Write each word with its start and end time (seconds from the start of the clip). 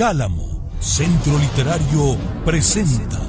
Cálamo, 0.00 0.66
Centro 0.80 1.38
Literario, 1.38 2.16
presenta. 2.46 3.20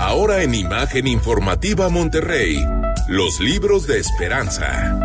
Ahora 0.00 0.42
en 0.42 0.52
Imagen 0.52 1.06
Informativa 1.06 1.88
Monterrey, 1.90 2.58
los 3.06 3.38
libros 3.38 3.86
de 3.86 4.00
esperanza. 4.00 4.98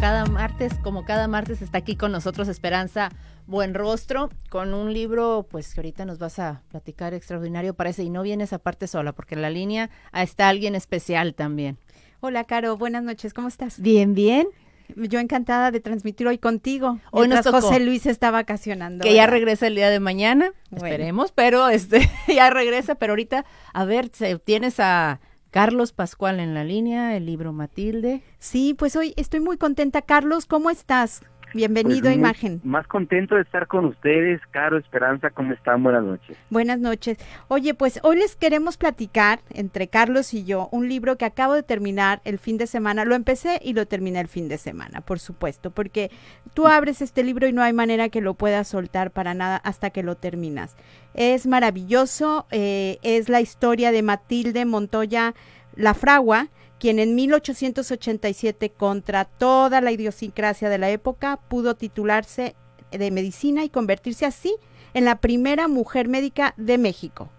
Cada 0.00 0.26
martes, 0.26 0.72
como 0.82 1.04
cada 1.04 1.28
martes, 1.28 1.62
está 1.62 1.78
aquí 1.78 1.94
con 1.94 2.10
nosotros 2.10 2.48
Esperanza 2.48 3.10
Buen 3.46 3.74
Rostro, 3.74 4.28
con 4.48 4.74
un 4.74 4.92
libro, 4.92 5.46
pues 5.48 5.72
que 5.72 5.82
ahorita 5.82 6.04
nos 6.04 6.18
vas 6.18 6.40
a 6.40 6.62
platicar 6.68 7.14
extraordinario, 7.14 7.74
parece, 7.74 8.02
y 8.02 8.10
no 8.10 8.22
vienes 8.22 8.52
aparte 8.52 8.88
sola, 8.88 9.12
porque 9.12 9.36
en 9.36 9.42
la 9.42 9.50
línea 9.50 9.88
está 10.12 10.48
alguien 10.48 10.74
especial 10.74 11.36
también. 11.36 11.78
Hola, 12.18 12.42
Caro, 12.42 12.76
buenas 12.76 13.04
noches, 13.04 13.32
¿cómo 13.32 13.46
estás? 13.46 13.78
Bien, 13.80 14.14
bien. 14.14 14.48
Yo 14.96 15.18
encantada 15.18 15.70
de 15.70 15.80
transmitir 15.80 16.26
hoy 16.26 16.38
contigo. 16.38 16.98
Hoy 17.10 17.28
nos 17.28 17.42
tocó. 17.42 17.60
José 17.60 17.80
Luis 17.80 18.06
está 18.06 18.30
vacacionando. 18.30 19.04
Que 19.04 19.14
ya 19.14 19.26
regresa 19.26 19.66
el 19.66 19.74
día 19.74 19.90
de 19.90 20.00
mañana, 20.00 20.52
esperemos, 20.74 21.32
pero 21.32 21.68
este 21.68 22.08
ya 22.28 22.50
regresa, 22.50 22.94
pero 22.94 23.12
ahorita, 23.12 23.44
a 23.72 23.84
ver, 23.84 24.10
tienes 24.44 24.80
a 24.80 25.20
Carlos 25.50 25.92
Pascual 25.92 26.40
en 26.40 26.54
la 26.54 26.64
línea, 26.64 27.16
el 27.16 27.26
libro 27.26 27.52
Matilde. 27.52 28.22
Sí, 28.38 28.74
pues 28.74 28.96
hoy 28.96 29.14
estoy 29.16 29.40
muy 29.40 29.56
contenta. 29.56 30.02
Carlos, 30.02 30.46
¿cómo 30.46 30.70
estás? 30.70 31.22
Bienvenido 31.52 32.08
a 32.08 32.12
Pues, 32.12 32.16
Imagen. 32.16 32.60
Más 32.64 32.86
contento 32.86 33.34
de 33.34 33.42
estar 33.42 33.66
con 33.66 33.86
ustedes, 33.86 34.40
Caro 34.50 34.78
Esperanza, 34.78 35.30
¿cómo 35.30 35.52
están? 35.52 35.82
Buenas 35.82 36.04
noches. 36.04 36.36
Buenas 36.50 36.78
noches. 36.78 37.18
Oye, 37.48 37.74
pues 37.74 38.00
hoy 38.02 38.16
les 38.16 38.36
queremos 38.36 38.76
platicar 38.76 39.40
entre 39.50 39.88
Carlos 39.88 40.32
y 40.34 40.44
yo 40.44 40.68
un 40.72 40.88
libro 40.88 41.16
que 41.16 41.24
acabo 41.24 41.54
de 41.54 41.62
terminar 41.62 42.20
el 42.24 42.38
fin 42.38 42.58
de 42.58 42.66
semana. 42.66 43.04
Lo 43.04 43.14
empecé 43.14 43.60
y 43.62 43.72
lo 43.72 43.86
terminé 43.86 44.20
el 44.20 44.28
fin 44.28 44.48
de 44.48 44.58
semana, 44.58 45.00
por 45.00 45.18
supuesto, 45.18 45.70
porque 45.70 46.10
tú 46.54 46.66
abres 46.66 47.02
este 47.02 47.24
libro 47.24 47.48
y 47.48 47.52
no 47.52 47.62
hay 47.62 47.72
manera 47.72 48.08
que 48.08 48.20
lo 48.20 48.34
puedas 48.34 48.68
soltar 48.68 49.10
para 49.10 49.34
nada 49.34 49.56
hasta 49.56 49.90
que 49.90 50.02
lo 50.02 50.16
terminas. 50.16 50.76
Es 51.14 51.46
maravilloso, 51.46 52.46
eh, 52.50 52.98
es 53.02 53.28
la 53.28 53.40
historia 53.40 53.90
de 53.90 54.02
Matilde 54.02 54.64
Montoya 54.64 55.34
La 55.74 55.94
Fragua, 55.94 56.48
quien 56.80 56.98
en 56.98 57.14
1887, 57.14 58.70
contra 58.70 59.26
toda 59.26 59.80
la 59.80 59.92
idiosincrasia 59.92 60.70
de 60.70 60.78
la 60.78 60.90
época, 60.90 61.38
pudo 61.48 61.76
titularse 61.76 62.56
de 62.90 63.10
medicina 63.10 63.62
y 63.62 63.68
convertirse 63.68 64.24
así 64.26 64.56
en 64.94 65.04
la 65.04 65.20
primera 65.20 65.68
mujer 65.68 66.08
médica 66.08 66.54
de 66.56 66.78
México. 66.78 67.30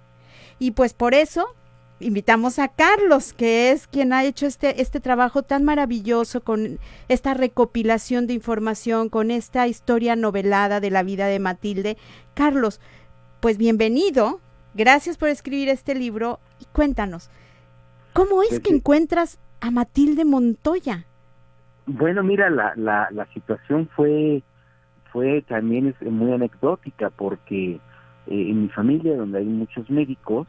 Y 0.60 0.72
pues 0.72 0.94
por 0.94 1.16
eso 1.16 1.48
invitamos 2.00 2.60
a 2.60 2.68
Carlos, 2.68 3.34
que 3.34 3.72
es 3.72 3.88
quien 3.88 4.14
ha 4.14 4.24
hecho 4.24 4.46
este, 4.46 4.80
este 4.80 5.00
trabajo 5.00 5.42
tan 5.42 5.64
maravilloso 5.64 6.42
con 6.42 6.80
esta 7.10 7.34
recopilación 7.34 8.28
de 8.28 8.34
información, 8.34 9.10
con 9.10 9.32
esta 9.32 9.68
historia 9.68 10.16
novelada 10.16 10.80
de 10.80 10.92
la 10.92 11.02
vida 11.02 11.26
de 11.26 11.40
Matilde. 11.40 11.98
Carlos, 12.36 12.80
pues 13.40 13.58
bienvenido, 13.58 14.40
gracias 14.76 15.18
por 15.18 15.30
escribir 15.30 15.68
este 15.70 15.96
libro 15.96 16.40
y 16.60 16.66
cuéntanos, 16.66 17.32
¿Cómo 18.14 18.44
es 18.44 18.60
que 18.60 18.74
encuentras 18.74 19.40
a 19.62 19.72
Matilde 19.72 20.26
Montoya? 20.26 21.06
Bueno, 21.86 22.24
mira, 22.24 22.50
la, 22.50 22.74
la, 22.76 23.08
la 23.12 23.26
situación 23.34 23.90
fue, 23.96 24.44
fue 25.12 25.42
también 25.44 25.88
es 25.88 26.12
muy 26.12 26.32
anecdótica 26.34 27.10
porque 27.10 27.74
eh, 27.76 27.80
en 28.28 28.64
mi 28.64 28.70
familia, 28.70 29.16
donde 29.16 29.40
hay 29.40 29.46
muchos 29.46 29.90
médicos, 29.90 30.48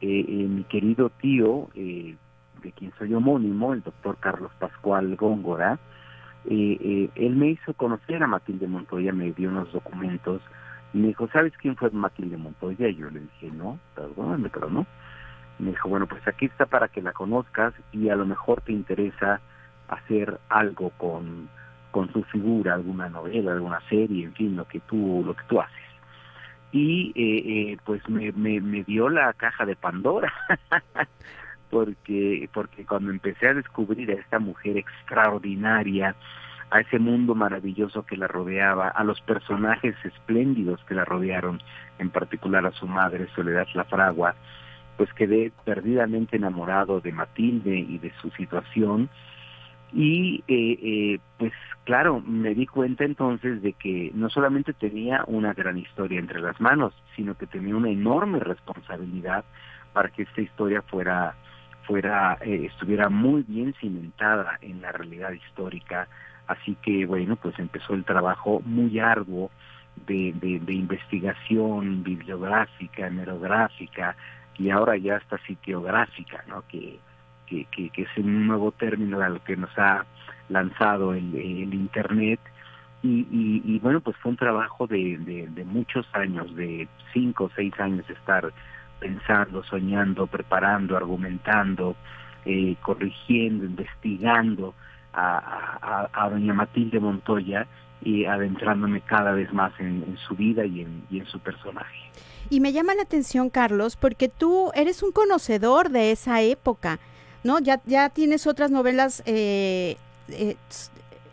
eh, 0.00 0.24
eh, 0.26 0.46
mi 0.48 0.64
querido 0.64 1.10
tío, 1.20 1.68
de 1.74 2.72
quien 2.76 2.92
soy 2.98 3.12
homónimo, 3.14 3.74
el 3.74 3.82
doctor 3.82 4.16
Carlos 4.20 4.52
Pascual 4.60 5.16
Góngora, 5.16 5.80
él 6.44 7.36
me 7.36 7.50
hizo 7.50 7.74
conocer 7.74 8.22
a 8.22 8.26
Matilde 8.26 8.66
Montoya, 8.66 9.12
me 9.12 9.32
dio 9.32 9.48
unos 9.48 9.72
documentos 9.72 10.40
y 10.92 10.98
me 10.98 11.08
dijo, 11.08 11.28
¿sabes 11.32 11.52
quién 11.58 11.76
fue 11.76 11.90
Matilde 11.90 12.36
Montoya? 12.36 12.88
Y 12.88 12.96
yo 12.96 13.10
le 13.10 13.20
dije, 13.20 13.50
no, 13.52 13.78
perdóname, 13.94 14.48
pero 14.48 14.70
no 14.70 14.86
me 15.62 15.70
dijo, 15.70 15.88
bueno, 15.88 16.06
pues 16.06 16.26
aquí 16.26 16.46
está 16.46 16.66
para 16.66 16.88
que 16.88 17.00
la 17.00 17.12
conozcas 17.12 17.72
y 17.92 18.08
a 18.08 18.16
lo 18.16 18.26
mejor 18.26 18.60
te 18.62 18.72
interesa 18.72 19.40
hacer 19.88 20.40
algo 20.48 20.90
con, 20.98 21.48
con 21.90 22.12
su 22.12 22.24
figura, 22.24 22.74
alguna 22.74 23.08
novela, 23.08 23.52
alguna 23.52 23.80
serie, 23.88 24.24
en 24.24 24.34
fin, 24.34 24.56
lo 24.56 24.66
que 24.66 24.80
tú, 24.80 25.22
lo 25.24 25.34
que 25.34 25.44
tú 25.48 25.60
haces. 25.60 25.76
Y 26.72 27.12
eh, 27.14 27.72
eh, 27.72 27.76
pues 27.84 28.06
me, 28.08 28.32
me, 28.32 28.82
dio 28.84 29.08
la 29.08 29.32
caja 29.34 29.64
de 29.64 29.76
Pandora, 29.76 30.32
porque, 31.70 32.48
porque 32.52 32.84
cuando 32.84 33.10
empecé 33.10 33.48
a 33.48 33.54
descubrir 33.54 34.10
a 34.10 34.14
esta 34.14 34.38
mujer 34.38 34.78
extraordinaria, 34.78 36.16
a 36.70 36.80
ese 36.80 36.98
mundo 36.98 37.34
maravilloso 37.34 38.04
que 38.04 38.16
la 38.16 38.26
rodeaba, 38.26 38.88
a 38.88 39.04
los 39.04 39.20
personajes 39.20 39.94
espléndidos 40.04 40.82
que 40.84 40.94
la 40.94 41.04
rodearon, 41.04 41.60
en 41.98 42.08
particular 42.08 42.64
a 42.64 42.72
su 42.72 42.88
madre, 42.88 43.28
Soledad 43.34 43.66
La 43.74 43.84
Fragua, 43.84 44.34
pues 44.96 45.12
quedé 45.14 45.52
perdidamente 45.64 46.36
enamorado 46.36 47.00
de 47.00 47.12
Matilde 47.12 47.76
y 47.76 47.98
de 47.98 48.12
su 48.20 48.30
situación. 48.30 49.08
Y 49.92 50.42
eh, 50.48 50.78
eh, 50.82 51.18
pues 51.38 51.52
claro 51.84 52.20
me 52.20 52.54
di 52.54 52.66
cuenta 52.66 53.04
entonces 53.04 53.60
de 53.62 53.74
que 53.74 54.10
no 54.14 54.30
solamente 54.30 54.72
tenía 54.72 55.24
una 55.26 55.52
gran 55.52 55.76
historia 55.76 56.18
entre 56.18 56.40
las 56.40 56.58
manos 56.60 56.94
sino 57.14 57.36
que 57.36 57.46
tenía 57.46 57.76
una 57.76 57.90
enorme 57.90 58.38
responsabilidad 58.38 59.44
para 59.92 60.08
que 60.08 60.22
esta 60.22 60.40
historia 60.40 60.80
fuera 60.82 61.34
fuera 61.86 62.38
eh, 62.40 62.68
estuviera 62.72 63.08
muy 63.10 63.42
bien 63.42 63.74
cimentada 63.80 64.58
en 64.62 64.80
la 64.80 64.92
realidad 64.92 65.32
histórica. 65.32 66.08
Así 66.46 66.76
que 66.82 67.04
bueno 67.04 67.36
pues 67.36 67.58
empezó 67.58 67.92
el 67.92 68.04
trabajo 68.04 68.62
muy 68.64 68.98
arduo 68.98 69.50
de, 70.06 70.32
de, 70.40 70.58
de 70.58 70.72
investigación 70.72 72.02
bibliográfica 72.02 73.08
hemerográfica 73.08 74.16
y 74.58 74.70
ahora 74.70 74.96
ya 74.96 75.16
está 75.16 75.38
sitiográfica, 75.38 76.44
¿no? 76.48 76.62
Que, 76.68 76.98
que, 77.46 77.66
que, 77.90 78.02
es 78.02 78.08
un 78.16 78.46
nuevo 78.46 78.72
término 78.72 79.20
a 79.20 79.38
que 79.40 79.56
nos 79.56 79.76
ha 79.78 80.04
lanzado 80.48 81.14
el, 81.14 81.34
el 81.34 81.74
Internet. 81.74 82.40
Y, 83.02 83.26
y, 83.64 83.78
bueno, 83.80 84.00
pues 84.00 84.16
fue 84.18 84.30
un 84.30 84.36
trabajo 84.36 84.86
de, 84.86 85.18
de, 85.18 85.64
muchos 85.64 86.06
años, 86.12 86.54
de 86.54 86.86
cinco 87.12 87.44
o 87.44 87.50
seis 87.56 87.72
años 87.80 88.08
estar 88.08 88.52
pensando, 89.00 89.64
soñando, 89.64 90.28
preparando, 90.28 90.96
argumentando, 90.96 91.96
eh, 92.44 92.76
corrigiendo, 92.80 93.64
investigando 93.64 94.74
a, 95.12 95.38
a, 95.82 96.10
a, 96.12 96.30
doña 96.30 96.54
Matilde 96.54 97.00
Montoya 97.00 97.66
y 98.00 98.24
adentrándome 98.24 99.00
cada 99.00 99.32
vez 99.32 99.52
más 99.52 99.72
en, 99.80 100.04
en 100.06 100.16
su 100.18 100.36
vida 100.36 100.64
y 100.64 100.82
en, 100.82 101.02
y 101.10 101.18
en 101.18 101.26
su 101.26 101.40
personaje. 101.40 102.12
Y 102.50 102.60
me 102.60 102.72
llama 102.72 102.94
la 102.94 103.02
atención, 103.02 103.50
Carlos, 103.50 103.96
porque 103.96 104.28
tú 104.28 104.70
eres 104.74 105.02
un 105.02 105.12
conocedor 105.12 105.90
de 105.90 106.12
esa 106.12 106.42
época, 106.42 107.00
¿no? 107.44 107.58
Ya, 107.58 107.80
ya 107.86 108.08
tienes 108.10 108.46
otras 108.46 108.70
novelas, 108.70 109.22
eh, 109.26 109.96
eh, 110.28 110.56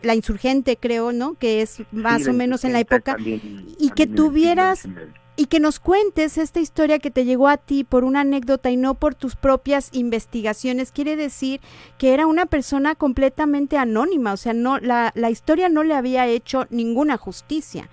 La 0.02 0.14
Insurgente, 0.14 0.76
creo, 0.76 1.12
¿no? 1.12 1.34
Que 1.34 1.62
es 1.62 1.82
más 1.92 2.22
sí, 2.22 2.30
o 2.30 2.32
menos 2.32 2.64
en 2.64 2.72
la 2.72 2.80
época. 2.80 3.14
También, 3.14 3.66
y 3.78 3.90
que 3.90 4.06
tuvieras, 4.06 4.88
y 5.36 5.46
que 5.46 5.60
nos 5.60 5.80
cuentes 5.80 6.36
esta 6.36 6.60
historia 6.60 6.98
que 6.98 7.10
te 7.10 7.24
llegó 7.24 7.48
a 7.48 7.56
ti 7.56 7.84
por 7.84 8.04
una 8.04 8.20
anécdota 8.20 8.70
y 8.70 8.76
no 8.76 8.94
por 8.94 9.14
tus 9.14 9.36
propias 9.36 9.88
investigaciones, 9.92 10.92
quiere 10.92 11.16
decir 11.16 11.60
que 11.96 12.12
era 12.12 12.26
una 12.26 12.46
persona 12.46 12.94
completamente 12.94 13.78
anónima, 13.78 14.32
o 14.32 14.36
sea, 14.36 14.52
no, 14.52 14.78
la, 14.78 15.12
la 15.14 15.30
historia 15.30 15.68
no 15.68 15.82
le 15.82 15.94
había 15.94 16.26
hecho 16.26 16.66
ninguna 16.70 17.16
justicia. 17.16 17.88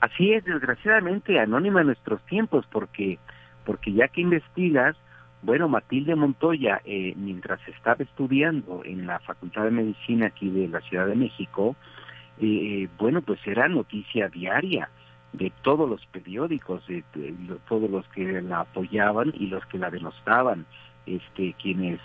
Así 0.00 0.32
es, 0.32 0.44
desgraciadamente 0.44 1.38
anónima 1.40 1.80
en 1.80 1.88
nuestros 1.88 2.20
tiempos, 2.26 2.66
porque, 2.70 3.18
porque 3.64 3.92
ya 3.92 4.08
que 4.08 4.20
investigas, 4.20 4.96
bueno, 5.42 5.68
Matilde 5.68 6.14
Montoya, 6.14 6.80
eh, 6.84 7.14
mientras 7.16 7.60
estaba 7.68 8.02
estudiando 8.02 8.82
en 8.84 9.06
la 9.06 9.18
Facultad 9.20 9.64
de 9.64 9.70
Medicina 9.70 10.26
aquí 10.26 10.50
de 10.50 10.68
la 10.68 10.80
Ciudad 10.80 11.06
de 11.06 11.14
México, 11.14 11.76
eh, 12.40 12.88
bueno, 12.98 13.22
pues 13.22 13.40
era 13.46 13.68
noticia 13.68 14.28
diaria 14.28 14.90
de 15.32 15.52
todos 15.62 15.88
los 15.88 16.04
periódicos, 16.06 16.86
de, 16.86 17.02
todos 17.68 17.90
los 17.90 18.06
que 18.08 18.42
la 18.42 18.60
apoyaban 18.60 19.32
y 19.38 19.46
los 19.46 19.64
que 19.66 19.78
la 19.78 19.90
denostaban, 19.90 20.66
este, 21.06 21.54
quienes 21.54 22.00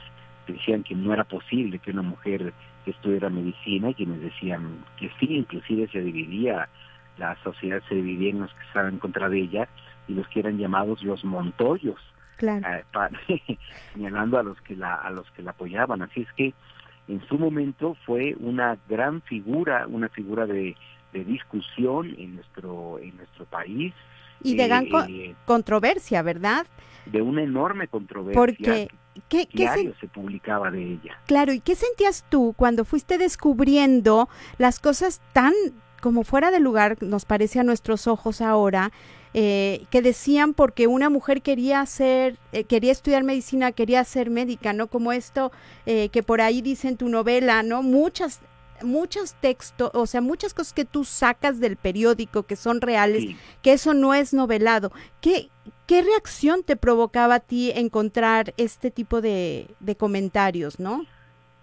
decían 0.47 0.83
que 0.83 0.95
no 0.95 1.13
era 1.13 1.23
posible 1.23 1.79
que 1.79 1.91
una 1.91 2.01
mujer 2.01 2.53
estudiara 2.85 3.29
medicina, 3.29 3.93
quienes 3.93 4.21
decían 4.21 4.83
que 4.97 5.09
sí, 5.19 5.27
inclusive 5.35 5.87
se 5.87 6.01
dividía 6.01 6.67
la 7.17 7.35
sociedad 7.43 7.81
se 7.87 7.95
dividía 7.95 8.31
en 8.31 8.41
los 8.41 8.53
que 8.53 8.63
estaban 8.65 8.93
en 8.93 8.99
contra 8.99 9.29
de 9.29 9.39
ella 9.39 9.67
y 10.07 10.13
los 10.13 10.27
que 10.29 10.39
eran 10.39 10.57
llamados 10.57 11.03
los 11.03 11.23
montoyos, 11.23 11.99
claro. 12.37 12.67
eh, 12.67 12.83
para, 12.91 13.19
señalando 13.93 14.39
a 14.39 14.43
los 14.43 14.59
que 14.61 14.75
la 14.75 14.95
a 14.95 15.09
los 15.09 15.29
que 15.31 15.43
la 15.43 15.51
apoyaban. 15.51 16.01
Así 16.01 16.21
es 16.21 16.31
que 16.33 16.53
en 17.07 17.25
su 17.27 17.37
momento 17.37 17.95
fue 18.05 18.35
una 18.39 18.77
gran 18.89 19.21
figura, 19.21 19.85
una 19.87 20.09
figura 20.09 20.45
de, 20.45 20.75
de 21.13 21.23
discusión 21.23 22.15
en 22.17 22.35
nuestro 22.35 22.99
en 22.99 23.17
nuestro 23.17 23.45
país 23.45 23.93
y 24.43 24.55
de 24.55 24.67
gran 24.67 24.87
eh, 25.07 25.35
controversia, 25.45 26.21
¿verdad? 26.21 26.65
De 27.05 27.21
una 27.21 27.43
enorme 27.43 27.87
controversia. 27.87 28.39
Porque 28.39 28.89
¿Qué, 29.27 29.47
diario 29.51 29.93
se 29.99 30.07
publicaba 30.07 30.71
de 30.71 30.93
ella. 30.93 31.17
Claro, 31.27 31.53
¿y 31.53 31.59
qué 31.59 31.75
sentías 31.75 32.25
tú 32.29 32.53
cuando 32.55 32.85
fuiste 32.85 33.17
descubriendo 33.17 34.29
las 34.57 34.79
cosas 34.79 35.21
tan 35.33 35.53
como 36.01 36.23
fuera 36.23 36.51
de 36.51 36.59
lugar, 36.59 36.97
nos 37.01 37.25
parece 37.25 37.59
a 37.59 37.63
nuestros 37.63 38.07
ojos 38.07 38.41
ahora, 38.41 38.91
eh, 39.33 39.85
que 39.91 40.01
decían 40.01 40.53
porque 40.53 40.87
una 40.87 41.09
mujer 41.09 41.41
quería 41.41 41.79
hacer, 41.79 42.37
eh, 42.51 42.65
quería 42.65 42.91
estudiar 42.91 43.23
medicina, 43.23 43.71
quería 43.71 44.03
ser 44.03 44.29
médica, 44.29 44.73
¿no? 44.73 44.87
Como 44.87 45.13
esto 45.13 45.53
eh, 45.85 46.09
que 46.09 46.21
por 46.21 46.41
ahí 46.41 46.61
dice 46.61 46.89
en 46.89 46.97
tu 46.97 47.07
novela, 47.07 47.63
¿no? 47.63 47.81
Muchas 47.81 48.41
muchos 48.83 49.35
textos, 49.35 49.91
o 49.93 50.07
sea, 50.07 50.21
muchas 50.21 50.55
cosas 50.55 50.73
que 50.73 50.85
tú 50.85 51.03
sacas 51.05 51.59
del 51.59 51.77
periódico 51.77 52.43
que 52.43 52.55
son 52.55 52.81
reales, 52.81 53.35
que 53.61 53.73
eso 53.73 53.93
no 53.93 54.15
es 54.15 54.33
novelado. 54.33 54.91
¿Qué, 55.21 55.49
¿Qué 55.85 56.01
reacción 56.01 56.63
te 56.63 56.75
provocaba 56.75 57.35
a 57.35 57.39
ti 57.41 57.71
encontrar 57.75 58.55
este 58.57 58.89
tipo 58.89 59.21
de, 59.21 59.67
de 59.79 59.95
comentarios, 59.95 60.79
no? 60.79 61.05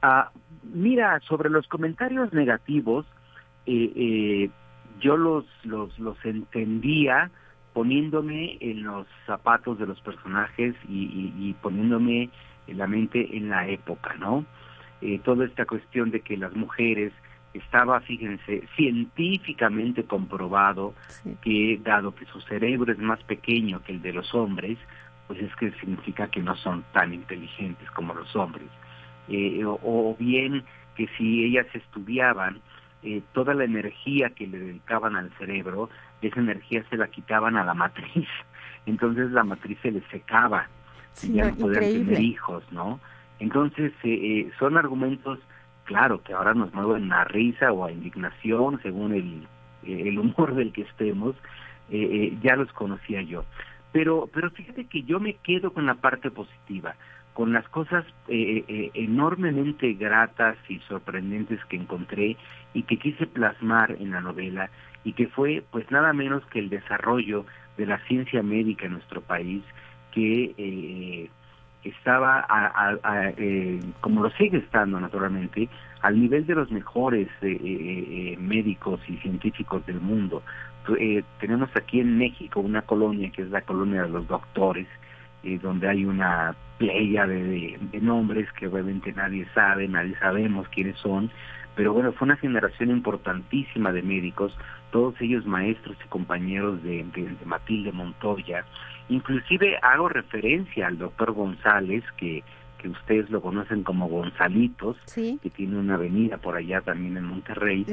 Ah, 0.01 0.31
mira, 0.63 1.21
sobre 1.27 1.51
los 1.51 1.67
comentarios 1.67 2.33
negativos, 2.33 3.05
eh, 3.69 3.93
eh, 3.95 4.51
yo 5.01 5.17
los, 5.17 5.45
los, 5.65 5.97
los 5.99 6.17
entendía 6.25 7.31
poniéndome 7.73 8.59
en 8.61 8.83
los 8.83 9.07
zapatos 9.27 9.79
de 9.79 9.87
los 9.87 10.01
personajes 10.01 10.75
y, 10.89 11.55
poniéndome 11.63 12.31
en 12.67 12.79
la 12.79 12.87
mente 12.87 13.37
en 13.37 13.51
la 13.51 13.69
época, 13.69 14.15
¿no? 14.19 14.45
Eh, 15.01 15.21
toda 15.23 15.45
esta 15.45 15.65
cuestión 15.65 16.11
de 16.11 16.21
que 16.21 16.37
las 16.37 16.55
mujeres 16.57 17.13
estaba, 17.55 18.01
fíjense, 18.01 18.65
científicamente 18.77 20.03
comprobado 20.03 20.95
que 21.43 21.81
dado 21.85 22.15
que 22.15 22.27
su 22.27 22.41
cerebro 22.41 22.93
es 22.93 22.99
más 22.99 23.23
pequeño 23.25 23.81
que 23.85 23.93
el 23.93 24.03
de 24.03 24.13
los 24.13 24.35
hombres, 24.35 24.77
pues 25.29 25.41
es 25.41 25.55
que 25.57 25.71
significa 25.73 26.29
que 26.29 26.43
no 26.43 26.57
son 26.57 26.85
tan 26.93 27.15
inteligentes 27.15 27.89
como 27.93 28.15
los 28.15 28.35
hombres. 28.35 28.69
Eh, 29.29 29.63
o, 29.65 30.17
bien 30.19 30.65
que 30.97 31.07
si 31.17 31.45
ellas 31.45 31.67
estudiaban, 31.75 32.61
eh, 33.03 33.23
toda 33.33 33.55
la 33.55 33.65
energía 33.65 34.31
que 34.31 34.47
le 34.47 34.59
dedicaban 34.59 35.17
al 35.17 35.31
cerebro, 35.39 35.89
esa 36.23 36.41
energía 36.41 36.85
se 36.91 36.97
la 36.97 37.09
quitaban 37.09 37.57
a 37.57 37.65
la 37.65 37.75
matriz. 37.75 38.29
Entonces 38.87 39.31
la 39.31 39.45
matriz 39.45 39.79
se 39.83 39.91
le 39.91 40.03
secaba 40.11 40.69
y 41.23 41.35
ya 41.35 41.51
no 41.51 41.57
podían 41.57 41.83
tener 41.83 42.21
hijos, 42.21 42.65
¿no? 42.73 43.01
Entonces 43.39 43.93
eh, 44.03 44.51
son 44.59 44.77
argumentos, 44.77 45.39
claro, 45.85 46.23
que 46.23 46.33
ahora 46.33 46.55
nos 46.55 46.73
mueven 46.75 47.13
a 47.13 47.25
risa 47.25 47.73
o 47.73 47.85
a 47.85 47.93
indignación 47.93 48.81
según 48.83 49.13
el, 49.15 49.47
el 49.85 50.19
humor 50.19 50.55
del 50.55 50.73
que 50.73 50.83
estemos, 50.83 51.37
ya 51.91 52.57
los 52.57 52.71
conocía 52.73 53.23
yo. 53.23 53.45
Pero, 53.93 54.29
pero 54.33 54.51
fíjate 54.51 54.85
que 54.87 55.03
yo 55.05 55.21
me 55.21 55.35
quedo 55.35 55.73
con 55.73 55.87
la 55.87 55.95
parte 55.95 56.31
positiva 56.31 56.95
con 57.39 57.53
las 57.53 57.69
cosas 57.69 58.05
eh, 58.27 58.65
eh, 58.67 58.91
enormemente 58.95 59.93
gratas 59.93 60.57
y 60.69 60.81
sorprendentes 60.89 61.65
que 61.67 61.77
encontré 61.77 62.37
y 62.75 62.83
que 62.83 62.97
quise 62.97 63.29
plasmar 63.29 63.93
en 63.93 64.11
la 64.11 64.21
novela 64.21 64.71
y 65.05 65.13
que 65.13 65.29
fue 65.29 65.63
pues 65.71 65.89
nada 65.93 66.13
menos 66.13 66.45
que 66.47 66.59
el 66.59 66.69
desarrollo 66.69 67.47
de 67.77 67.87
la 67.87 68.05
ciencia 68.09 68.43
médica 68.43 68.87
en 68.87 68.95
nuestro 68.95 69.21
país 69.21 69.63
que 70.11 70.53
eh, 70.59 71.31
estaba 71.85 72.45
como 74.01 74.25
lo 74.25 74.31
sigue 74.31 74.59
estando 74.59 74.99
naturalmente 74.99 75.69
al 76.03 76.21
nivel 76.21 76.45
de 76.45 76.57
los 76.57 76.73
mejores 76.73 77.29
médicos 77.41 78.99
y 79.07 79.17
científicos 79.19 79.87
del 79.87 80.01
mundo. 80.01 80.43
Tenemos 81.39 81.71
aquí 81.77 82.01
en 82.01 82.19
México 82.19 82.59
una 82.59 82.83
colonia 82.83 83.31
que 83.31 83.43
es 83.43 83.51
la 83.51 83.61
colonia 83.61 84.03
de 84.03 84.09
los 84.09 84.27
doctores 84.27 84.89
donde 85.57 85.89
hay 85.89 86.05
una 86.05 86.55
playa 86.79 87.27
de, 87.27 87.79
nombres 88.01 88.51
que 88.53 88.69
obviamente 88.69 89.13
nadie 89.13 89.47
sabe, 89.55 89.89
nadie 89.89 90.17
sabemos 90.19 90.69
quiénes 90.69 90.97
son, 90.99 91.31
pero 91.75 91.93
bueno, 91.93 92.13
fue 92.13 92.27
una 92.27 92.37
generación 92.37 92.91
importantísima 92.91 93.93
de 93.93 94.03
médicos, 94.03 94.57
todos 94.91 95.15
ellos 95.21 95.47
maestros 95.47 95.97
y 96.05 96.09
compañeros 96.09 96.83
de, 96.83 97.05
Matilde 97.45 97.93
Montoya. 97.93 98.65
Inclusive 99.09 99.79
hago 99.83 100.09
referencia 100.09 100.87
al 100.87 100.99
doctor 100.99 101.33
González, 101.33 102.05
que, 102.17 102.43
que 102.79 102.89
ustedes 102.89 103.31
lo 103.31 103.41
conocen 103.41 103.83
como 103.83 104.09
Gonzalitos, 104.09 104.97
que 105.15 105.51
tiene 105.55 105.79
una 105.79 105.95
avenida 105.95 106.37
por 106.39 106.57
allá 106.57 106.81
también 106.81 107.17
en 107.17 107.25
Monterrey. 107.25 107.85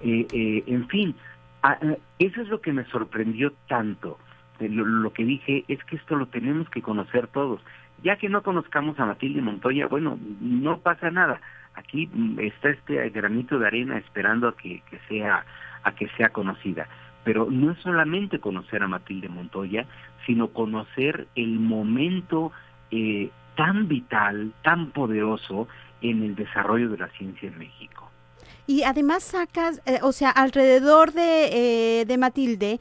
Eh, 0.00 0.26
eh, 0.32 0.64
en 0.66 0.88
fin, 0.88 1.14
eh, 1.82 1.98
eso 2.18 2.42
es 2.42 2.48
lo 2.48 2.60
que 2.60 2.72
me 2.72 2.84
sorprendió 2.86 3.52
tanto. 3.68 4.18
Lo, 4.60 4.84
lo, 4.84 5.12
que 5.12 5.24
dije 5.24 5.64
es 5.68 5.82
que 5.84 5.96
esto 5.96 6.16
lo 6.16 6.26
tenemos 6.26 6.68
que 6.70 6.82
conocer 6.82 7.28
todos. 7.28 7.60
Ya 8.02 8.16
que 8.16 8.28
no 8.28 8.42
conozcamos 8.42 8.98
a 8.98 9.06
Matilde 9.06 9.42
Montoya, 9.42 9.86
bueno, 9.86 10.18
no 10.40 10.78
pasa 10.78 11.10
nada. 11.10 11.40
Aquí 11.74 12.10
está 12.38 12.70
este 12.70 13.08
granito 13.10 13.58
de 13.58 13.66
arena 13.66 13.98
esperando 13.98 14.48
a 14.48 14.56
que, 14.56 14.82
sea 15.08 15.44
a 15.82 15.92
que 15.92 16.08
sea 16.16 16.30
conocida. 16.30 16.88
Pero 17.24 17.48
no 17.50 17.72
es 17.72 17.78
solamente 17.78 18.40
conocer 18.40 18.82
a 18.82 18.88
Matilde 18.88 19.28
Montoya, 19.28 19.86
sino 20.26 20.48
conocer 20.48 21.28
el 21.34 21.58
momento 21.58 22.52
eh, 22.90 23.30
tan 23.56 23.88
vital, 23.88 24.52
tan 24.62 24.90
poderoso 24.90 25.68
en 26.00 26.22
el 26.22 26.34
desarrollo 26.34 26.88
de 26.90 26.98
la 26.98 27.08
ciencia 27.08 27.48
en 27.48 27.58
México. 27.58 28.10
Y 28.66 28.82
además 28.82 29.24
sacas, 29.24 29.80
eh, 29.86 29.98
o 30.02 30.12
sea, 30.12 30.30
alrededor 30.30 31.12
de, 31.12 32.00
eh, 32.00 32.04
de 32.04 32.18
Matilde, 32.18 32.80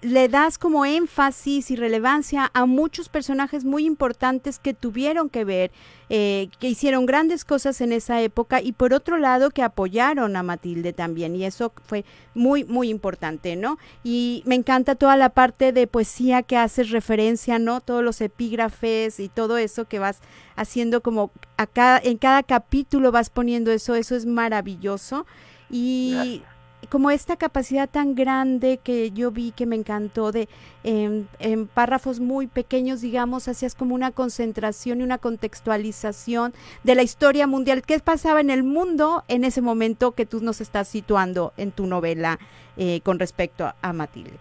le 0.00 0.28
das 0.28 0.58
como 0.58 0.84
énfasis 0.84 1.72
y 1.72 1.76
relevancia 1.76 2.50
a 2.54 2.66
muchos 2.66 3.08
personajes 3.08 3.64
muy 3.64 3.84
importantes 3.84 4.60
que 4.60 4.72
tuvieron 4.72 5.28
que 5.28 5.44
ver, 5.44 5.72
eh, 6.08 6.50
que 6.60 6.68
hicieron 6.68 7.04
grandes 7.04 7.44
cosas 7.44 7.80
en 7.80 7.90
esa 7.92 8.20
época 8.22 8.62
y 8.62 8.72
por 8.72 8.94
otro 8.94 9.18
lado 9.18 9.50
que 9.50 9.62
apoyaron 9.62 10.36
a 10.36 10.44
Matilde 10.44 10.92
también 10.92 11.34
y 11.34 11.44
eso 11.44 11.72
fue 11.84 12.04
muy, 12.34 12.62
muy 12.62 12.90
importante, 12.90 13.56
¿no? 13.56 13.78
Y 14.04 14.44
me 14.46 14.54
encanta 14.54 14.94
toda 14.94 15.16
la 15.16 15.30
parte 15.30 15.72
de 15.72 15.88
poesía 15.88 16.42
que 16.44 16.56
haces 16.56 16.90
referencia, 16.90 17.58
¿no? 17.58 17.80
Todos 17.80 18.04
los 18.04 18.20
epígrafes 18.20 19.18
y 19.18 19.28
todo 19.28 19.56
eso 19.58 19.86
que 19.86 19.98
vas 19.98 20.20
haciendo 20.54 21.02
como 21.02 21.32
acá, 21.56 22.00
en 22.02 22.18
cada 22.18 22.44
capítulo 22.44 23.10
vas 23.10 23.30
poniendo 23.30 23.72
eso, 23.72 23.96
eso 23.96 24.14
es 24.14 24.26
maravilloso. 24.26 25.26
Y 25.70 26.42
como 26.88 27.10
esta 27.10 27.36
capacidad 27.36 27.88
tan 27.88 28.14
grande 28.14 28.78
que 28.82 29.10
yo 29.10 29.30
vi 29.30 29.52
que 29.52 29.66
me 29.66 29.76
encantó 29.76 30.32
de 30.32 30.48
en, 30.84 31.28
párrafos 31.74 32.20
muy 32.20 32.46
pequeños, 32.46 33.00
digamos, 33.00 33.48
hacías 33.48 33.74
como 33.74 33.94
una 33.94 34.10
concentración 34.10 35.00
y 35.00 35.04
una 35.04 35.18
contextualización 35.18 36.54
de 36.84 36.94
la 36.94 37.02
historia 37.02 37.46
mundial, 37.46 37.82
qué 37.82 37.98
pasaba 37.98 38.40
en 38.40 38.50
el 38.50 38.62
mundo 38.62 39.24
en 39.28 39.44
ese 39.44 39.60
momento 39.60 40.12
que 40.12 40.24
tú 40.24 40.40
nos 40.40 40.60
estás 40.60 40.88
situando 40.88 41.52
en 41.56 41.72
tu 41.72 41.86
novela 41.86 42.38
eh, 42.76 43.00
con 43.02 43.18
respecto 43.18 43.72
a, 43.80 43.92
Matilde. 43.92 44.38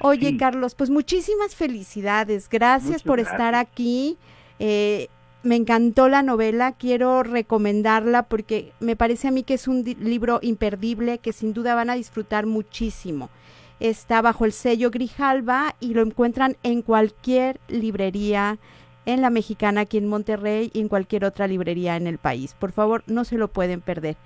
Oye, 0.00 0.36
Carlos, 0.36 0.74
pues 0.74 0.90
muchísimas 0.90 1.54
felicidades, 1.54 2.48
gracias 2.48 3.02
por 3.02 3.20
estar 3.20 3.54
aquí. 3.54 4.18
Eh, 4.58 5.08
me 5.46 5.56
encantó 5.56 6.08
la 6.08 6.22
novela, 6.22 6.72
quiero 6.72 7.22
recomendarla 7.22 8.24
porque 8.24 8.72
me 8.80 8.96
parece 8.96 9.28
a 9.28 9.30
mí 9.30 9.44
que 9.44 9.54
es 9.54 9.68
un 9.68 9.84
libro 10.00 10.40
imperdible 10.42 11.18
que 11.18 11.32
sin 11.32 11.52
duda 11.52 11.74
van 11.74 11.88
a 11.88 11.94
disfrutar 11.94 12.46
muchísimo. 12.46 13.30
Está 13.78 14.22
bajo 14.22 14.44
el 14.44 14.52
sello 14.52 14.90
Grijalva 14.90 15.76
y 15.80 15.94
lo 15.94 16.02
encuentran 16.02 16.56
en 16.62 16.82
cualquier 16.82 17.60
librería 17.68 18.58
en 19.04 19.22
la 19.22 19.30
mexicana 19.30 19.82
aquí 19.82 19.98
en 19.98 20.08
Monterrey 20.08 20.70
y 20.74 20.80
en 20.80 20.88
cualquier 20.88 21.24
otra 21.24 21.46
librería 21.46 21.96
en 21.96 22.08
el 22.08 22.18
país. 22.18 22.54
Por 22.54 22.72
favor, 22.72 23.04
no 23.06 23.24
se 23.24 23.38
lo 23.38 23.48
pueden 23.48 23.80
perder. 23.80 24.16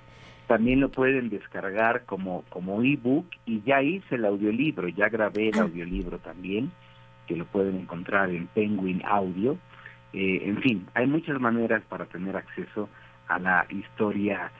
También 0.46 0.80
lo 0.80 0.88
pueden 0.88 1.28
descargar 1.28 2.04
como, 2.06 2.44
como 2.48 2.82
ebook 2.82 3.26
y 3.44 3.60
ya 3.62 3.82
hice 3.82 4.14
el 4.14 4.24
audiolibro, 4.24 4.88
ya 4.88 5.08
grabé 5.08 5.50
el 5.50 5.58
ah. 5.58 5.62
audiolibro 5.62 6.18
también, 6.18 6.72
que 7.26 7.36
lo 7.36 7.44
pueden 7.44 7.76
encontrar 7.76 8.30
en 8.30 8.46
Penguin 8.48 9.02
Audio 9.04 9.58
eh, 10.12 10.42
en 10.44 10.60
fin, 10.60 10.86
hay 10.94 11.06
muchas 11.06 11.40
maneras 11.40 11.82
para 11.88 12.06
tener 12.06 12.36
acceso 12.36 12.88
a 13.28 13.38
la 13.38 13.66
historia 13.70 14.50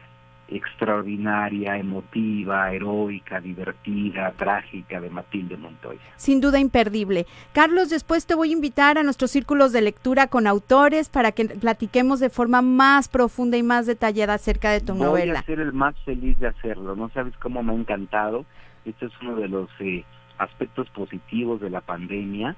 extraordinaria, 0.49 1.77
emotiva, 1.77 2.73
heroica, 2.73 3.41
divertida, 3.41 4.33
trágica 4.33 5.01
de 5.01 5.09
Matilde 5.09 5.57
Montoya. 5.57 6.01
Sin 6.17 6.41
duda 6.41 6.59
imperdible. 6.59 7.27
Carlos, 7.53 7.89
después 7.89 8.27
te 8.27 8.35
voy 8.35 8.51
a 8.51 8.53
invitar 8.53 8.99
a 8.99 9.03
nuestros 9.03 9.31
círculos 9.31 9.73
de 9.73 9.81
lectura 9.81 10.27
con 10.27 10.47
autores 10.47 11.09
para 11.09 11.33
que 11.33 11.45
platiquemos 11.45 12.19
de 12.19 12.31
forma 12.31 12.63
más 12.63 13.09
profunda 13.09 13.57
y 13.57 13.63
más 13.63 13.87
detallada 13.87 14.35
acerca 14.35 14.71
de 14.73 14.81
tu 14.81 14.95
novela. 14.95 15.35
Voy 15.35 15.41
a 15.41 15.43
ser 15.43 15.61
el 15.61 15.73
más 15.73 15.95
feliz 16.05 16.39
de 16.41 16.49
hacerlo, 16.49 16.97
no 16.97 17.11
sabes 17.11 17.37
cómo 17.37 17.63
me 17.63 17.73
ha 17.73 17.77
encantado. 17.77 18.45
Este 18.85 19.07
es 19.07 19.13
uno 19.23 19.37
de 19.37 19.49
los 19.49 19.69
eh, 19.79 20.05
aspectos 20.39 20.91
positivos 20.91 21.61
de 21.61 21.71
la 21.71 21.81
pandemia 21.81 22.57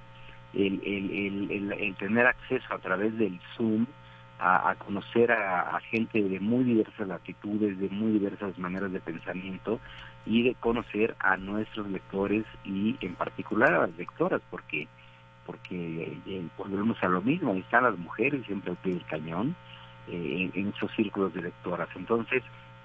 el, 0.54 1.94
tener 1.98 2.26
acceso 2.26 2.74
a 2.74 2.78
través 2.78 3.16
del 3.18 3.40
Zoom 3.56 3.86
a, 4.38 4.74
conocer 4.76 5.30
a, 5.30 5.78
gente 5.90 6.20
de 6.20 6.40
muy 6.40 6.64
diversas 6.64 7.06
latitudes, 7.06 7.78
de 7.78 7.88
muy 7.90 8.12
diversas 8.12 8.58
maneras 8.58 8.90
de 8.90 9.00
pensamiento 9.00 9.78
y 10.26 10.42
de 10.42 10.54
conocer 10.56 11.14
a 11.20 11.36
nuestros 11.36 11.88
lectores 11.88 12.44
y 12.64 12.96
en 13.00 13.14
particular 13.14 13.72
a 13.72 13.86
las 13.86 13.96
lectoras, 13.96 14.42
porque 14.50 14.88
porque 15.46 16.18
eh, 16.26 16.46
volvemos 16.56 17.02
a 17.02 17.08
lo 17.08 17.20
mismo, 17.20 17.52
ahí 17.52 17.60
están 17.60 17.82
las 17.82 17.98
mujeres 17.98 18.44
siempre 18.46 18.70
al 18.70 18.76
pie 18.76 18.94
del 18.94 19.04
cañón 19.06 19.56
eh, 20.08 20.50
en 20.54 20.68
esos 20.68 20.90
círculos 20.92 21.34
de 21.34 21.42
lectoras. 21.42 21.88
Entonces, 21.96 22.42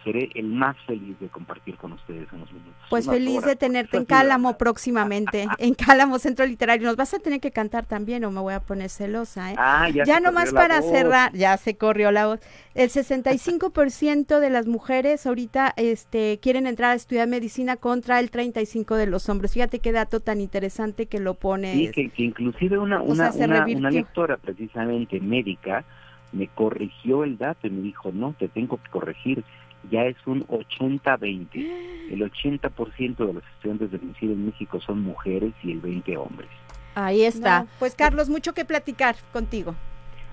seré 0.08 0.30
el 0.36 0.48
más 0.48 0.78
feliz 0.86 1.20
de 1.20 1.28
compartir 1.28 1.76
con 1.76 1.92
ustedes 1.92 2.32
unos 2.32 2.50
minutos. 2.54 2.74
Pues 2.90 3.08
feliz 3.08 3.42
de 3.42 3.58
tenerte 3.58 3.98
en 3.98 4.06
Cálamo 4.06 4.58
próximamente, 4.58 5.48
en 5.58 5.74
Cálamo 5.74 6.18
Centro 6.18 6.46
Literario. 6.46 6.88
Nos 6.88 6.96
vas 6.96 7.14
a 7.14 7.20
tener 7.20 7.42
que 7.42 7.52
cantar 7.52 7.86
también 7.86 8.24
o 8.24 8.32
me 8.32 8.40
voy 8.40 8.54
a 8.54 8.62
poner 8.62 8.90
celosa, 8.90 9.52
¿eh? 9.52 9.56
Ah, 9.58 9.90
ya, 9.90 10.06
ya 10.06 10.20
nomás 10.22 10.54
para 10.54 10.80
voz. 10.80 10.92
cerrar, 10.92 11.34
ya 11.34 11.58
se 11.58 11.76
corrió 11.76 12.12
la 12.12 12.28
voz. 12.28 12.40
El 12.74 12.90
65% 12.90 14.40
de 14.40 14.50
las 14.50 14.66
mujeres 14.66 15.28
ahorita 15.28 15.74
este, 15.76 16.40
quieren 16.42 16.68
entrar 16.68 16.92
a 16.92 16.96
estudiar 16.96 17.28
medicina 17.28 17.76
contra 17.76 18.22
el 18.22 18.32
35% 18.32 18.96
de 18.96 19.08
los 19.08 19.28
hombres. 19.28 19.54
Fíjate 19.54 19.80
qué 19.80 19.92
dato 19.92 20.22
tan 20.22 20.40
interesante 20.40 21.08
que 21.08 21.20
lo 21.20 21.34
pone. 21.34 21.74
Sí, 21.74 21.92
que, 21.92 22.10
que 22.10 22.24
inclusive 22.24 22.78
una, 22.78 23.02
O 23.02 23.14
sea, 23.14 23.32
una, 23.34 23.66
una, 23.66 23.78
una 23.78 23.92
lectora 23.92 24.38
precisamente 24.38 25.20
médica 25.20 25.84
me 26.32 26.48
corrigió 26.48 27.24
el 27.24 27.38
dato 27.38 27.68
y 27.68 27.70
me 27.70 27.82
dijo, 27.82 28.12
no, 28.12 28.34
te 28.38 28.48
tengo 28.48 28.78
que 28.78 28.90
corregir, 28.90 29.44
ya 29.90 30.06
es 30.06 30.18
un 30.26 30.46
80-20. 30.48 31.50
El 32.12 32.22
80% 32.22 33.18
de 33.18 33.34
los 33.34 33.44
estudiantes 33.56 33.92
de 33.92 34.00
medicina 34.00 34.34
en 34.34 34.46
México 34.46 34.80
son 34.80 35.02
mujeres 35.02 35.54
y 35.62 35.74
el 35.74 35.82
20 35.82 36.16
hombres. 36.16 36.50
Ahí 36.96 37.24
está. 37.24 37.64
No, 37.64 37.68
pues 37.80 37.96
Carlos, 37.96 38.30
mucho 38.30 38.54
que 38.54 38.64
platicar 38.64 39.16
contigo. 39.34 39.76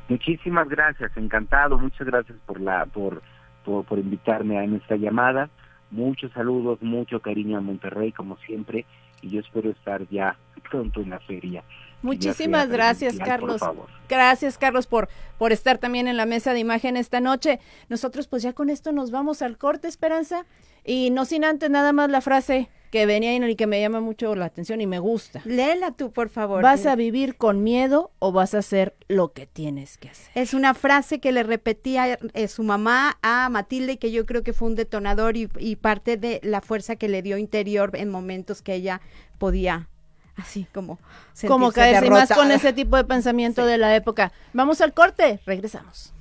Muchísimas 0.09 0.69
gracias, 0.69 1.17
encantado, 1.17 1.79
muchas 1.79 2.07
gracias 2.07 2.39
por 2.47 2.61
la 2.61 2.87
por, 2.87 3.23
por, 3.65 3.85
por 3.85 3.99
invitarme 3.99 4.59
a 4.59 4.65
esta 4.65 4.97
llamada. 4.97 5.51
Muchos 5.91 6.31
saludos, 6.33 6.81
mucho 6.81 7.21
cariño 7.21 7.59
a 7.59 7.61
Monterrey 7.61 8.13
como 8.13 8.37
siempre 8.39 8.85
y 9.21 9.31
yo 9.31 9.41
espero 9.41 9.71
estar 9.71 10.07
ya 10.09 10.37
pronto 10.71 11.01
en 11.01 11.11
la 11.11 11.21
feria. 11.21 11.65
Muchísimas 12.05 12.69
gracias, 12.69 13.17
Carlos. 13.19 13.63
Gracias, 14.09 14.59
Carlos, 14.59 14.87
por, 14.87 15.09
por 15.39 15.53
estar 15.53 15.79
también 15.79 16.07
en 16.07 16.17
la 16.17 16.27
mesa 16.27 16.53
de 16.53 16.61
imagen 16.61 16.97
esta 16.97 17.21
noche. 17.21 17.61
Nosotros, 17.89 18.29
pues 18.29 18.43
ya 18.43 18.53
con 18.53 18.69
esto 18.69 18.93
nos 18.93 19.11
vamos 19.11 19.41
al 19.41 19.57
corte, 19.57 19.89
Esperanza. 19.89 20.45
Y 20.85 21.09
no 21.11 21.25
sin 21.25 21.45
antes 21.45 21.71
nada 21.71 21.95
más 21.95 22.11
la 22.11 22.21
frase 22.21 22.69
que 22.91 23.07
venía 23.07 23.31
ahí 23.31 23.43
y 23.43 23.57
que 23.57 23.67
me 23.67 23.81
llama 23.81 24.01
mucho 24.01 24.35
la 24.37 24.45
atención 24.45 24.81
y 24.83 24.87
me 24.87 24.99
gusta. 24.99 25.41
Léela 25.47 25.93
tú, 25.93 26.13
por 26.13 26.29
favor. 26.29 26.63
¿Vas 26.63 26.87
a 26.87 26.95
vivir 26.95 27.37
con 27.37 27.65
miedo 27.65 28.13
o 28.19 28.33
vas 28.33 28.55
a 28.55 28.59
hacer 28.59 28.95
lo 29.09 29.33
que 29.33 29.47
tienes 29.47 29.97
que 29.97 30.11
hacer? 30.11 30.31
Es 30.35 30.55
una 30.55 30.75
frase 30.75 31.19
que 31.19 31.33
le 31.33 31.43
repetía 31.43 32.19
eh, 32.35 32.49
su 32.49 32.63
mamá 32.63 33.19
a 33.23 33.49
Matilde 33.49 33.95
y 33.95 33.97
que 33.97 34.13
yo 34.13 34.27
creo 34.27 34.43
que 34.43 34.53
fue 34.53 34.69
un 34.69 34.75
detonador 34.75 35.37
y, 35.37 35.49
y 35.59 35.77
parte 35.77 36.17
de 36.17 36.39
la 36.45 36.61
fuerza 36.61 36.95
que 36.97 37.09
le 37.09 37.23
dio 37.23 37.39
interior 37.39 37.91
en 37.95 38.11
momentos 38.11 38.63
que 38.63 38.75
ella 38.75 39.01
podía 39.39 39.89
así 40.37 40.67
como 40.73 40.99
Como 41.47 41.73
caerse 41.73 42.07
y 42.07 42.11
más 42.11 42.31
con 42.31 42.51
ese 42.51 42.73
tipo 42.73 42.97
de 42.97 43.05
pensamiento 43.05 43.65
de 43.65 43.79
la 43.79 43.95
época. 43.95 44.33
Vamos 44.53 44.81
al 44.81 44.93
corte, 44.93 45.41
regresamos. 45.47 46.13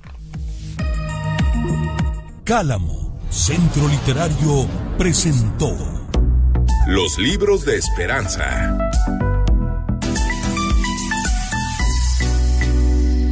Cálamo, 2.44 3.18
Centro 3.30 3.88
Literario 3.88 4.66
presentó 4.98 5.74
Los 6.86 7.18
libros 7.18 7.64
de 7.64 7.76
esperanza. 7.76 8.83